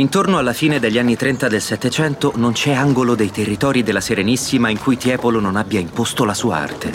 [0.00, 4.70] Intorno alla fine degli anni 30 del Settecento non c'è angolo dei territori della Serenissima
[4.70, 6.90] in cui Tiepolo non abbia imposto la sua arte.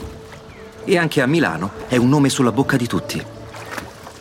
[0.84, 3.24] E anche a Milano è un nome sulla bocca di tutti.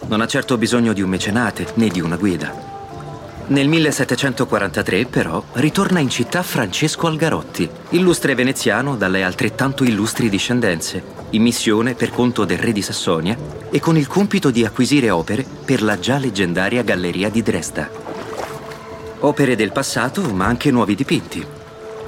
[0.06, 2.72] Non ha certo bisogno di un mecenate né di una guida.
[3.46, 11.40] Nel 1743, però, ritorna in città Francesco Algarotti, illustre veneziano dalle altrettanto illustri discendenze, in
[11.40, 13.34] missione per conto del re di Sassonia
[13.70, 18.13] e con il compito di acquisire opere per la già leggendaria Galleria di Dresda.
[19.24, 21.42] Opere del passato, ma anche nuovi dipinti.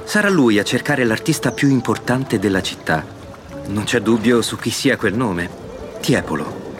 [0.03, 3.03] Sarà lui a cercare l'artista più importante della città.
[3.69, 5.49] Non c'è dubbio su chi sia quel nome.
[5.99, 6.75] Tiepolo.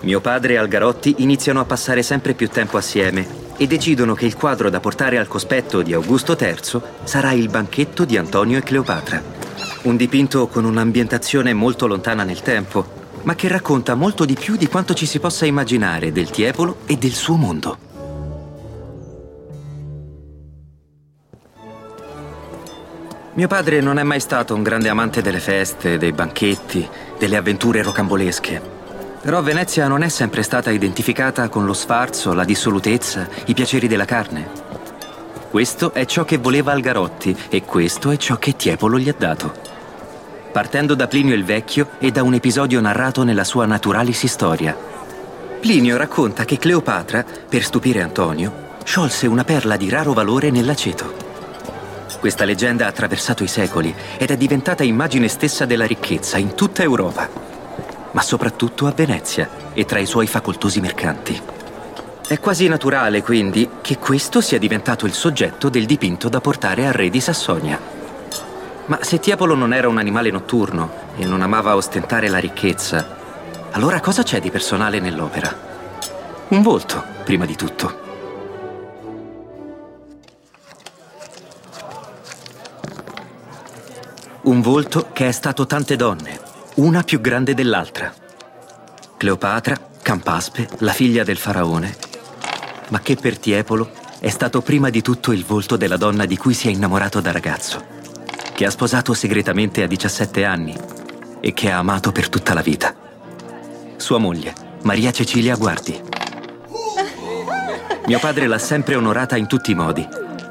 [0.00, 3.26] Mio padre e Algarotti iniziano a passare sempre più tempo assieme
[3.58, 8.06] e decidono che il quadro da portare al cospetto di Augusto III sarà il banchetto
[8.06, 9.22] di Antonio e Cleopatra.
[9.82, 12.86] Un dipinto con un'ambientazione molto lontana nel tempo,
[13.24, 16.96] ma che racconta molto di più di quanto ci si possa immaginare del Tiepolo e
[16.96, 17.87] del suo mondo.
[23.38, 26.88] Mio padre non è mai stato un grande amante delle feste, dei banchetti,
[27.20, 28.60] delle avventure rocambolesche.
[29.22, 34.06] Però Venezia non è sempre stata identificata con lo sfarzo, la dissolutezza, i piaceri della
[34.06, 34.50] carne.
[35.50, 39.54] Questo è ciò che voleva Algarotti e questo è ciò che Tiepolo gli ha dato.
[40.50, 44.76] Partendo da Plinio il Vecchio e da un episodio narrato nella sua Naturalis Historia.
[45.60, 51.27] Plinio racconta che Cleopatra, per stupire Antonio, sciolse una perla di raro valore nell'aceto.
[52.18, 56.82] Questa leggenda ha attraversato i secoli ed è diventata immagine stessa della ricchezza in tutta
[56.82, 57.48] Europa
[58.12, 61.40] ma soprattutto a Venezia e tra i suoi facoltosi mercanti.
[62.26, 66.92] È quasi naturale, quindi, che questo sia diventato il soggetto del dipinto da portare al
[66.92, 67.78] re di Sassonia.
[68.86, 73.16] Ma se Tiepolo non era un animale notturno e non amava ostentare la ricchezza,
[73.72, 75.66] allora cosa c'è di personale nell'opera?
[76.48, 78.07] Un volto, prima di tutto.
[84.48, 86.40] Un volto che è stato tante donne,
[86.76, 88.10] una più grande dell'altra.
[89.18, 91.94] Cleopatra, Campaspe, la figlia del faraone,
[92.88, 96.54] ma che per Tiepolo è stato prima di tutto il volto della donna di cui
[96.54, 97.84] si è innamorato da ragazzo,
[98.54, 100.74] che ha sposato segretamente a 17 anni
[101.40, 102.96] e che ha amato per tutta la vita.
[103.96, 106.00] Sua moglie, Maria Cecilia Guardi.
[108.06, 110.08] Mio padre l'ha sempre onorata in tutti i modi,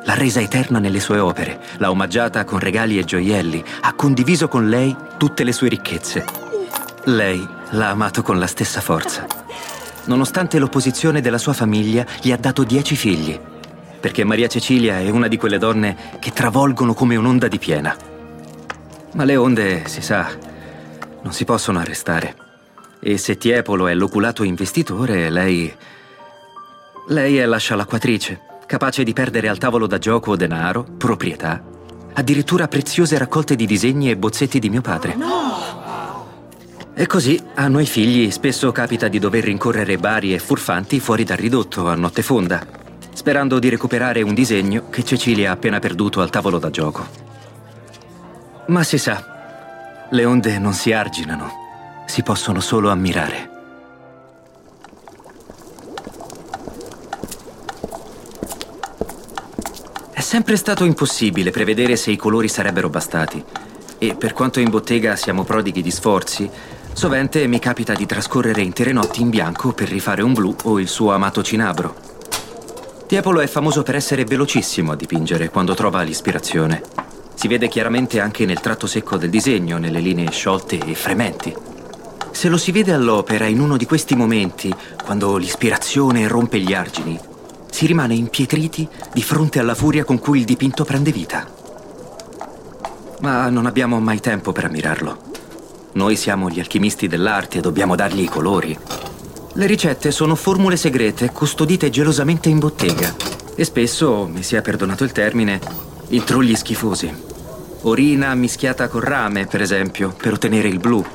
[0.08, 4.70] l'ha resa eterna nelle sue opere, l'ha omaggiata con regali e gioielli, ha condiviso con
[4.70, 6.24] lei tutte le sue ricchezze.
[7.06, 9.28] Lei l'ha amato con la stessa forza.
[10.06, 13.38] Nonostante l'opposizione della sua famiglia, gli ha dato dieci figli,
[14.00, 17.94] perché Maria Cecilia è una di quelle donne che travolgono come un'onda di piena.
[19.12, 20.30] Ma le onde, si sa,
[21.22, 22.34] non si possono arrestare.
[23.02, 25.76] E se Tiepolo è l'oculato investitore, lei...
[27.10, 31.64] Lei è la scialacquatrice capace di perdere al tavolo da gioco denaro, proprietà,
[32.14, 35.16] addirittura preziose raccolte di disegni e bozzetti di mio padre.
[35.16, 35.86] No!
[36.94, 41.38] E così a noi figli spesso capita di dover rincorrere bari e furfanti fuori dal
[41.38, 42.66] ridotto a notte fonda,
[43.14, 47.06] sperando di recuperare un disegno che Cecilia ha appena perduto al tavolo da gioco.
[48.68, 51.50] Ma si sa, le onde non si arginano,
[52.06, 53.57] si possono solo ammirare.
[60.28, 63.42] Sempre stato impossibile prevedere se i colori sarebbero bastati.
[63.98, 66.50] E per quanto in bottega siamo prodighi di sforzi,
[66.92, 70.90] sovente mi capita di trascorrere intere notti in bianco per rifare un blu o il
[70.90, 71.96] suo amato cinabro.
[73.08, 76.82] Tiepolo è famoso per essere velocissimo a dipingere quando trova l'ispirazione.
[77.34, 81.56] Si vede chiaramente anche nel tratto secco del disegno, nelle linee sciolte e frementi.
[82.32, 87.18] Se lo si vede all'opera in uno di questi momenti, quando l'ispirazione rompe gli argini,
[87.78, 91.48] si rimane impietriti di fronte alla furia con cui il dipinto prende vita.
[93.20, 95.16] Ma non abbiamo mai tempo per ammirarlo.
[95.92, 98.76] Noi siamo gli alchimisti dell'arte e dobbiamo dargli i colori.
[99.54, 103.14] Le ricette sono formule segrete custodite gelosamente in bottega
[103.54, 105.62] e spesso, mi sia perdonato il termine,
[106.08, 107.14] intrugli schifosi.
[107.82, 111.06] Orina mischiata con rame, per esempio, per ottenere il blu.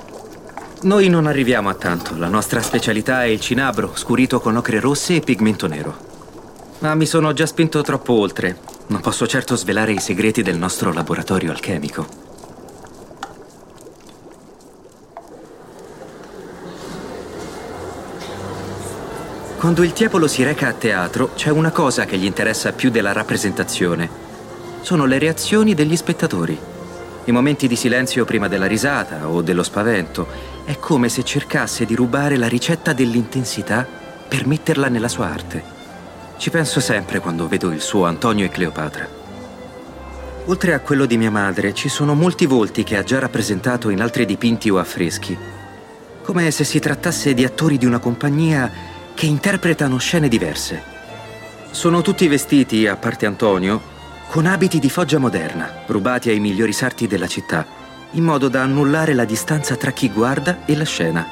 [0.83, 5.17] Noi non arriviamo a tanto, la nostra specialità è il cinabro, scurito con ocre rosse
[5.17, 6.12] e pigmento nero.
[6.83, 8.59] Ma mi sono già spinto troppo oltre.
[8.89, 12.05] Non posso certo svelare i segreti del nostro laboratorio alchemico.
[19.59, 23.13] Quando il Tiepolo si reca a teatro, c'è una cosa che gli interessa più della
[23.13, 24.11] rappresentazione.
[24.81, 26.59] Sono le reazioni degli spettatori.
[27.27, 30.27] I momenti di silenzio prima della risata o dello spavento.
[30.65, 33.87] È come se cercasse di rubare la ricetta dell'intensità
[34.27, 35.72] per metterla nella sua arte
[36.43, 39.09] Ci penso sempre quando vedo il suo Antonio e Cleopatra.
[40.47, 44.01] Oltre a quello di mia madre, ci sono molti volti che ha già rappresentato in
[44.01, 45.39] altri dipinti o affreschi,
[46.21, 48.69] come se si trattasse di attori di una compagnia
[49.15, 50.83] che interpretano scene diverse.
[51.71, 53.81] Sono tutti vestiti, a parte Antonio,
[54.29, 57.65] con abiti di foggia moderna, rubati ai migliori sarti della città,
[58.11, 61.25] in modo da annullare la distanza tra chi guarda e la scena.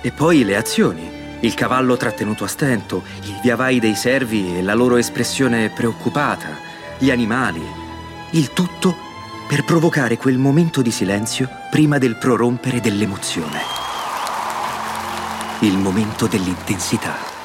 [0.00, 4.74] E poi le azioni, il cavallo trattenuto a stento, il viavai dei servi e la
[4.74, 6.48] loro espressione preoccupata,
[6.98, 7.62] gli animali,
[8.30, 8.96] il tutto
[9.46, 13.60] per provocare quel momento di silenzio prima del prorompere dell'emozione.
[15.60, 17.35] Il momento dell'intensità.